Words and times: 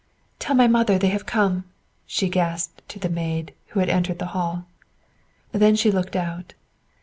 "Tell 0.39 0.55
my 0.55 0.65
mother 0.65 0.97
they 0.97 1.09
have 1.09 1.27
come," 1.27 1.65
she 2.07 2.27
gasped 2.27 2.81
to 2.89 2.97
the 2.97 3.07
maid, 3.07 3.53
who 3.67 3.81
had 3.81 3.89
entered 3.89 4.17
the 4.17 4.25
hall. 4.33 4.65
Then 5.51 5.75
she 5.75 5.91
looked 5.91 6.15
out. 6.15 6.55